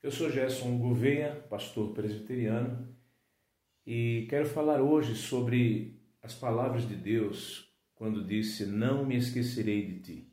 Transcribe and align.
Eu 0.00 0.12
sou 0.12 0.30
Gerson 0.30 0.78
Gouveia, 0.78 1.44
pastor 1.50 1.92
presbiteriano, 1.92 2.96
e 3.84 4.28
quero 4.30 4.48
falar 4.48 4.80
hoje 4.80 5.16
sobre 5.16 6.00
as 6.22 6.32
palavras 6.32 6.86
de 6.86 6.94
Deus 6.94 7.68
quando 7.96 8.24
disse: 8.24 8.64
Não 8.64 9.04
me 9.04 9.16
esquecerei 9.16 9.84
de 9.84 10.00
ti. 10.00 10.32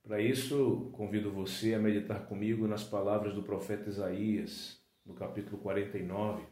Para 0.00 0.22
isso, 0.22 0.90
convido 0.92 1.32
você 1.32 1.74
a 1.74 1.78
meditar 1.80 2.26
comigo 2.26 2.68
nas 2.68 2.84
palavras 2.84 3.34
do 3.34 3.42
profeta 3.42 3.90
Isaías, 3.90 4.80
no 5.04 5.12
capítulo 5.12 5.58
49, 5.58 6.46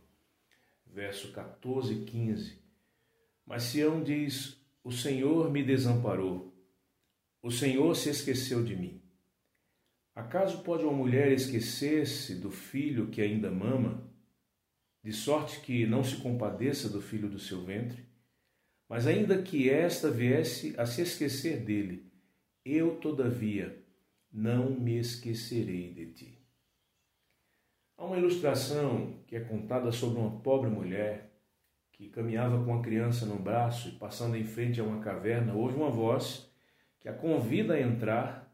verso 0.85 1.31
14 1.31 1.95
e 1.95 2.05
15. 2.07 2.61
Mas 3.47 3.63
Sião 3.63 4.03
diz: 4.03 4.61
O 4.83 4.91
Senhor 4.91 5.49
me 5.49 5.63
desamparou, 5.63 6.53
o 7.41 7.53
Senhor 7.53 7.95
se 7.95 8.11
esqueceu 8.11 8.65
de 8.65 8.75
mim. 8.75 9.06
Acaso 10.17 10.63
pode 10.63 10.83
uma 10.83 10.95
mulher 10.95 11.31
esquecer-se 11.31 12.37
do 12.37 12.51
filho 12.51 13.09
que 13.09 13.21
ainda 13.21 13.51
mama, 13.51 14.03
de 15.05 15.13
sorte 15.13 15.61
que 15.61 15.87
não 15.87 16.03
se 16.03 16.17
compadeça 16.17 16.89
do 16.89 17.03
filho 17.03 17.29
do 17.29 17.39
seu 17.39 17.63
ventre? 17.63 18.03
Mas 18.89 19.07
ainda 19.07 19.43
que 19.43 19.69
esta 19.69 20.11
viesse 20.11 20.75
a 20.79 20.87
se 20.87 21.03
esquecer 21.03 21.61
dele, 21.61 22.11
eu, 22.65 22.97
todavia, 22.97 23.85
não 24.33 24.71
me 24.71 24.97
esquecerei 24.97 25.93
de 25.93 26.07
ti. 26.07 26.39
Há 27.99 28.07
uma 28.07 28.17
ilustração 28.17 29.23
que 29.27 29.37
é 29.37 29.41
contada 29.41 29.93
sobre 29.93 30.19
uma 30.19 30.41
pobre 30.41 30.71
mulher 30.71 31.31
que 31.93 32.09
caminhava 32.09 32.65
com 32.65 32.75
a 32.75 32.83
criança 32.83 33.27
no 33.27 33.39
braço 33.39 33.91
e 33.91 33.93
passando 33.93 34.35
em 34.35 34.45
frente 34.45 34.81
a 34.81 34.85
uma 34.85 35.01
caverna, 35.01 35.53
ouve 35.53 35.75
uma 35.77 35.91
voz 35.91 36.51
que 37.01 37.07
a 37.07 37.13
convida 37.13 37.75
a 37.75 37.81
entrar 37.83 38.46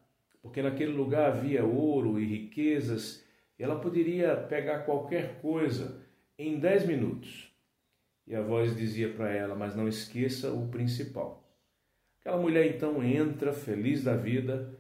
porque 0.43 0.61
naquele 0.61 0.93
lugar 0.93 1.31
havia 1.31 1.65
ouro 1.65 2.21
e 2.21 2.27
riquezas, 2.27 3.25
ela 3.59 3.79
poderia 3.79 4.37
pegar 4.37 4.81
qualquer 4.81 5.41
coisa 5.41 6.05
em 6.37 6.59
dez 6.59 6.85
minutos. 6.85 7.51
E 8.27 8.35
a 8.35 8.43
voz 8.43 8.77
dizia 8.77 9.13
para 9.15 9.31
ela: 9.31 9.55
Mas 9.55 9.77
não 9.77 9.87
esqueça 9.87 10.53
o 10.53 10.69
principal. 10.69 11.49
Aquela 12.21 12.41
mulher 12.41 12.67
então 12.67 13.03
entra, 13.03 13.53
feliz 13.53 14.03
da 14.03 14.17
vida, 14.17 14.79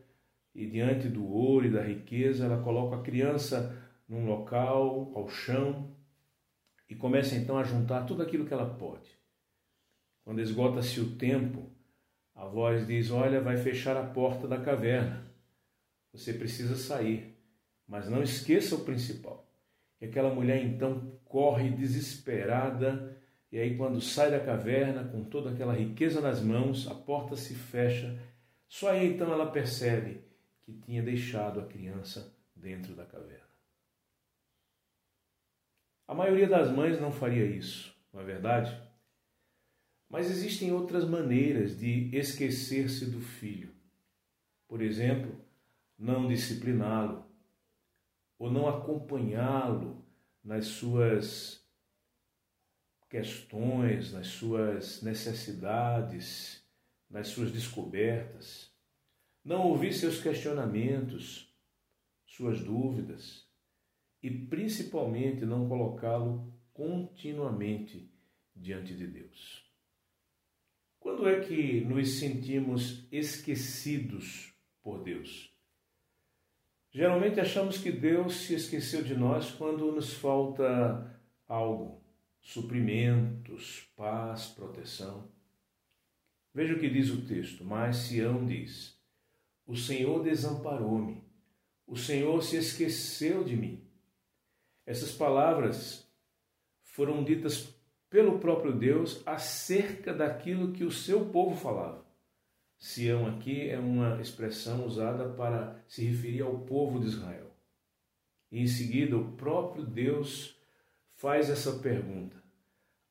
e 0.54 0.66
diante 0.66 1.08
do 1.08 1.26
ouro 1.26 1.66
e 1.66 1.70
da 1.70 1.82
riqueza, 1.82 2.44
ela 2.44 2.62
coloca 2.62 2.96
a 2.96 3.02
criança 3.02 3.80
num 4.08 4.26
local, 4.26 5.12
ao 5.14 5.28
chão, 5.28 5.90
e 6.88 6.94
começa 6.94 7.34
então 7.34 7.56
a 7.56 7.64
juntar 7.64 8.04
tudo 8.04 8.22
aquilo 8.22 8.44
que 8.44 8.52
ela 8.52 8.74
pode. 8.74 9.10
Quando 10.24 10.40
esgota-se 10.40 11.00
o 11.00 11.16
tempo, 11.16 11.70
a 12.34 12.46
voz 12.46 12.86
diz: 12.86 13.10
Olha, 13.10 13.40
vai 13.40 13.56
fechar 13.56 13.96
a 13.96 14.06
porta 14.06 14.46
da 14.46 14.60
caverna. 14.60 15.31
Você 16.12 16.32
precisa 16.32 16.76
sair, 16.76 17.36
mas 17.86 18.08
não 18.08 18.22
esqueça 18.22 18.74
o 18.74 18.84
principal. 18.84 19.48
E 20.00 20.06
aquela 20.06 20.34
mulher 20.34 20.62
então 20.64 21.18
corre 21.24 21.70
desesperada, 21.70 23.16
e 23.52 23.58
aí, 23.58 23.76
quando 23.76 24.00
sai 24.00 24.30
da 24.30 24.40
caverna 24.40 25.04
com 25.04 25.24
toda 25.24 25.50
aquela 25.50 25.74
riqueza 25.74 26.22
nas 26.22 26.40
mãos, 26.40 26.88
a 26.88 26.94
porta 26.94 27.36
se 27.36 27.54
fecha. 27.54 28.18
Só 28.66 28.90
aí 28.90 29.06
então 29.06 29.30
ela 29.30 29.52
percebe 29.52 30.24
que 30.62 30.72
tinha 30.72 31.02
deixado 31.02 31.60
a 31.60 31.66
criança 31.66 32.34
dentro 32.56 32.94
da 32.94 33.04
caverna. 33.04 33.42
A 36.08 36.14
maioria 36.14 36.48
das 36.48 36.70
mães 36.70 36.98
não 36.98 37.12
faria 37.12 37.44
isso, 37.44 37.94
não 38.10 38.22
é 38.22 38.24
verdade? 38.24 38.74
Mas 40.08 40.30
existem 40.30 40.72
outras 40.72 41.04
maneiras 41.04 41.78
de 41.78 42.08
esquecer-se 42.16 43.04
do 43.10 43.20
filho. 43.20 43.70
Por 44.66 44.80
exemplo, 44.80 45.38
não 45.98 46.28
discipliná-lo 46.28 47.24
ou 48.38 48.50
não 48.50 48.68
acompanhá-lo 48.68 50.04
nas 50.42 50.66
suas 50.66 51.62
questões, 53.08 54.12
nas 54.12 54.26
suas 54.28 55.02
necessidades, 55.02 56.66
nas 57.08 57.28
suas 57.28 57.52
descobertas, 57.52 58.72
não 59.44 59.68
ouvir 59.68 59.92
seus 59.92 60.20
questionamentos, 60.22 61.54
suas 62.24 62.64
dúvidas 62.64 63.46
e 64.22 64.30
principalmente 64.30 65.44
não 65.44 65.68
colocá-lo 65.68 66.52
continuamente 66.72 68.10
diante 68.54 68.94
de 68.94 69.06
Deus. 69.06 69.62
Quando 70.98 71.28
é 71.28 71.40
que 71.40 71.80
nos 71.82 72.18
sentimos 72.18 73.06
esquecidos 73.12 74.54
por 74.82 75.02
Deus? 75.02 75.51
Geralmente 76.92 77.40
achamos 77.40 77.78
que 77.78 77.90
Deus 77.90 78.34
se 78.34 78.54
esqueceu 78.54 79.02
de 79.02 79.16
nós 79.16 79.50
quando 79.50 79.90
nos 79.92 80.12
falta 80.12 81.10
algo, 81.48 82.02
suprimentos, 82.42 83.88
paz, 83.96 84.48
proteção. 84.48 85.26
Veja 86.52 86.74
o 86.74 86.78
que 86.78 86.90
diz 86.90 87.08
o 87.08 87.26
texto. 87.26 87.64
Mas 87.64 87.96
Sião 87.96 88.44
diz: 88.44 89.00
O 89.66 89.74
Senhor 89.74 90.22
desamparou-me, 90.22 91.24
o 91.86 91.96
Senhor 91.96 92.42
se 92.42 92.56
esqueceu 92.56 93.42
de 93.42 93.56
mim. 93.56 93.82
Essas 94.84 95.12
palavras 95.12 96.06
foram 96.82 97.24
ditas 97.24 97.74
pelo 98.10 98.38
próprio 98.38 98.76
Deus 98.78 99.22
acerca 99.24 100.12
daquilo 100.12 100.72
que 100.72 100.84
o 100.84 100.92
seu 100.92 101.30
povo 101.30 101.56
falava. 101.56 102.04
Sião 102.82 103.28
aqui 103.28 103.70
é 103.70 103.78
uma 103.78 104.20
expressão 104.20 104.84
usada 104.84 105.28
para 105.28 105.80
se 105.86 106.04
referir 106.04 106.42
ao 106.42 106.58
povo 106.62 106.98
de 106.98 107.06
Israel. 107.06 107.54
E 108.50 108.60
em 108.60 108.66
seguida, 108.66 109.16
o 109.16 109.36
próprio 109.36 109.86
Deus 109.86 110.60
faz 111.14 111.48
essa 111.48 111.78
pergunta: 111.78 112.42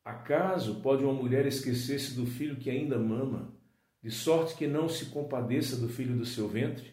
Acaso 0.04 0.82
pode 0.82 1.02
uma 1.02 1.14
mulher 1.14 1.46
esquecer-se 1.46 2.14
do 2.14 2.26
filho 2.26 2.56
que 2.56 2.68
ainda 2.68 2.98
mama, 2.98 3.56
de 4.02 4.10
sorte 4.10 4.56
que 4.56 4.66
não 4.66 4.90
se 4.90 5.06
compadeça 5.06 5.74
do 5.74 5.88
filho 5.88 6.18
do 6.18 6.26
seu 6.26 6.46
ventre? 6.46 6.92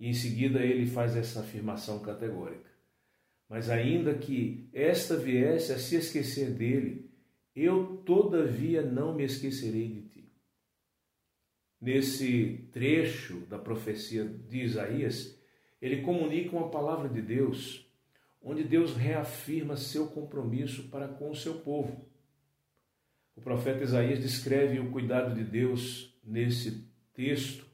E 0.00 0.08
em 0.08 0.14
seguida 0.14 0.64
ele 0.64 0.86
faz 0.86 1.16
essa 1.16 1.40
afirmação 1.40 1.98
categórica. 1.98 2.70
Mas 3.46 3.68
ainda 3.68 4.14
que 4.14 4.70
esta 4.72 5.18
viesse 5.18 5.70
a 5.70 5.78
se 5.78 5.96
esquecer 5.96 6.50
dele, 6.50 7.10
eu 7.54 7.98
todavia 8.06 8.80
não 8.80 9.14
me 9.14 9.24
esquecerei 9.24 9.86
de 9.86 10.08
ti 10.08 10.17
nesse 11.80 12.68
trecho 12.72 13.40
da 13.46 13.58
profecia 13.58 14.24
de 14.24 14.62
Isaías, 14.62 15.38
ele 15.80 16.02
comunica 16.02 16.56
uma 16.56 16.70
palavra 16.70 17.08
de 17.08 17.22
Deus, 17.22 17.86
onde 18.42 18.64
Deus 18.64 18.96
reafirma 18.96 19.76
seu 19.76 20.08
compromisso 20.08 20.88
para 20.88 21.08
com 21.08 21.30
o 21.30 21.36
seu 21.36 21.60
povo. 21.60 22.08
O 23.36 23.40
profeta 23.40 23.84
Isaías 23.84 24.18
descreve 24.18 24.80
o 24.80 24.90
cuidado 24.90 25.34
de 25.34 25.44
Deus 25.44 26.12
nesse 26.24 26.84
texto, 27.14 27.64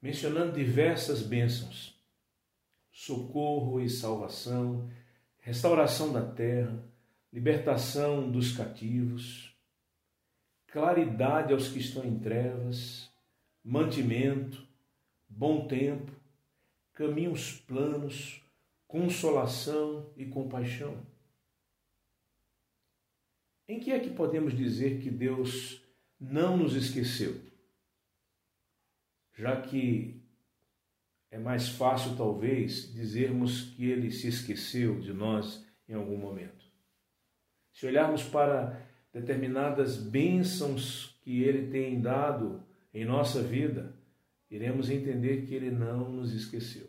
mencionando 0.00 0.52
diversas 0.52 1.22
bênçãos: 1.22 1.98
socorro 2.92 3.80
e 3.80 3.88
salvação, 3.88 4.90
restauração 5.38 6.12
da 6.12 6.22
terra, 6.22 6.78
libertação 7.32 8.30
dos 8.30 8.54
cativos, 8.54 9.56
claridade 10.66 11.54
aos 11.54 11.68
que 11.68 11.78
estão 11.78 12.04
em 12.04 12.18
trevas, 12.18 13.10
mantimento, 13.64 14.62
bom 15.26 15.66
tempo, 15.66 16.12
caminhos 16.92 17.52
planos, 17.52 18.42
consolação 18.86 20.12
e 20.16 20.26
compaixão. 20.26 21.04
Em 23.66 23.80
que 23.80 23.90
é 23.90 23.98
que 23.98 24.10
podemos 24.10 24.54
dizer 24.54 25.00
que 25.00 25.10
Deus 25.10 25.82
não 26.20 26.58
nos 26.58 26.74
esqueceu? 26.74 27.40
Já 29.32 29.60
que 29.62 30.22
é 31.30 31.38
mais 31.38 31.70
fácil, 31.70 32.14
talvez, 32.16 32.92
dizermos 32.92 33.62
que 33.70 33.86
Ele 33.86 34.10
se 34.10 34.28
esqueceu 34.28 35.00
de 35.00 35.12
nós 35.12 35.66
em 35.88 35.94
algum 35.94 36.16
momento. 36.16 36.64
Se 37.72 37.86
olharmos 37.86 38.22
para 38.22 38.80
determinadas 39.12 39.96
bênçãos 39.96 41.18
que 41.22 41.42
Ele 41.42 41.70
tem 41.70 42.00
dado 42.00 42.62
em 42.94 43.04
nossa 43.04 43.42
vida, 43.42 43.92
iremos 44.48 44.88
entender 44.88 45.42
que 45.42 45.54
Ele 45.54 45.70
não 45.70 46.08
nos 46.08 46.32
esqueceu. 46.32 46.88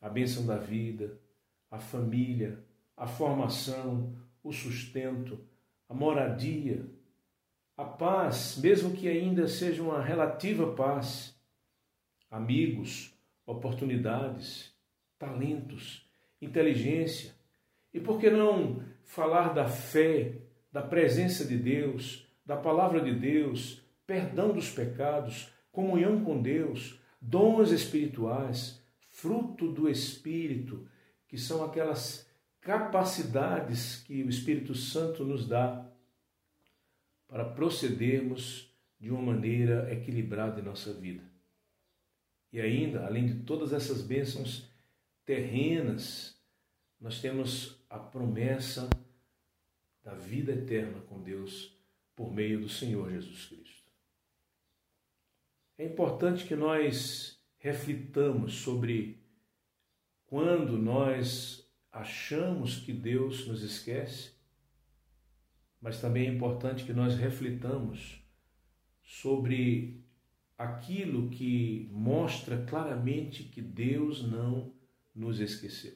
A 0.00 0.08
bênção 0.08 0.44
da 0.44 0.56
vida, 0.56 1.16
a 1.70 1.78
família, 1.78 2.58
a 2.96 3.06
formação, 3.06 4.12
o 4.42 4.52
sustento, 4.52 5.38
a 5.88 5.94
moradia, 5.94 6.84
a 7.76 7.84
paz, 7.84 8.58
mesmo 8.60 8.96
que 8.96 9.08
ainda 9.08 9.46
seja 9.46 9.82
uma 9.82 10.02
relativa 10.02 10.74
paz, 10.74 11.38
amigos, 12.30 13.14
oportunidades, 13.46 14.74
talentos, 15.18 16.08
inteligência, 16.42 17.34
e 17.94 18.00
por 18.00 18.18
que 18.18 18.28
não 18.28 18.82
falar 19.04 19.54
da 19.54 19.68
fé, 19.68 20.34
da 20.72 20.82
presença 20.82 21.44
de 21.44 21.56
Deus, 21.56 22.26
da 22.44 22.56
palavra 22.56 23.00
de 23.00 23.14
Deus, 23.14 23.85
perdão 24.06 24.52
dos 24.52 24.70
pecados, 24.70 25.52
comunhão 25.72 26.24
com 26.24 26.40
Deus, 26.40 27.00
dons 27.20 27.70
espirituais, 27.70 28.82
fruto 29.08 29.72
do 29.72 29.88
Espírito, 29.88 30.88
que 31.26 31.36
são 31.36 31.64
aquelas 31.64 32.28
capacidades 32.60 33.96
que 34.02 34.22
o 34.22 34.28
Espírito 34.28 34.74
Santo 34.74 35.24
nos 35.24 35.46
dá 35.46 35.86
para 37.28 37.44
procedermos 37.44 38.72
de 38.98 39.10
uma 39.10 39.22
maneira 39.22 39.92
equilibrada 39.92 40.60
em 40.60 40.64
nossa 40.64 40.92
vida. 40.92 41.22
E 42.52 42.60
ainda, 42.60 43.04
além 43.04 43.26
de 43.26 43.42
todas 43.42 43.72
essas 43.72 44.00
bênçãos 44.00 44.70
terrenas, 45.24 46.40
nós 47.00 47.20
temos 47.20 47.84
a 47.90 47.98
promessa 47.98 48.88
da 50.02 50.14
vida 50.14 50.52
eterna 50.52 51.00
com 51.00 51.20
Deus 51.20 51.76
por 52.14 52.32
meio 52.32 52.60
do 52.60 52.68
Senhor 52.68 53.10
Jesus 53.10 53.46
Cristo. 53.46 53.85
É 55.78 55.84
importante 55.84 56.46
que 56.46 56.56
nós 56.56 57.38
reflitamos 57.58 58.54
sobre 58.54 59.22
quando 60.26 60.78
nós 60.78 61.70
achamos 61.92 62.78
que 62.78 62.92
Deus 62.92 63.46
nos 63.46 63.62
esquece, 63.62 64.32
mas 65.80 66.00
também 66.00 66.28
é 66.28 66.32
importante 66.32 66.84
que 66.84 66.94
nós 66.94 67.14
reflitamos 67.16 68.22
sobre 69.02 70.02
aquilo 70.56 71.28
que 71.28 71.90
mostra 71.92 72.64
claramente 72.64 73.44
que 73.44 73.60
Deus 73.60 74.22
não 74.22 74.72
nos 75.14 75.40
esqueceu. 75.40 75.94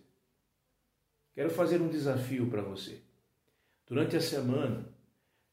Quero 1.32 1.48
fazer 1.48 1.80
um 1.80 1.88
desafio 1.88 2.50
para 2.50 2.60
você. 2.60 3.02
Durante 3.86 4.14
a 4.14 4.20
semana, 4.20 4.92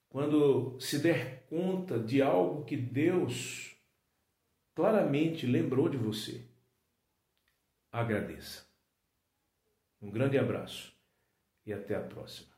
quando 0.10 0.78
se 0.80 1.00
der 1.00 1.46
conta 1.48 1.98
de 1.98 2.22
algo 2.22 2.66
que 2.66 2.76
Deus 2.76 3.77
claramente 4.78 5.48
lembrou 5.48 5.90
de 5.90 5.98
você, 5.98 6.46
agradeça. 7.92 8.64
Um 10.00 10.12
grande 10.12 10.38
abraço 10.38 10.96
e 11.66 11.74
até 11.74 11.96
a 11.96 12.00
próxima. 12.00 12.57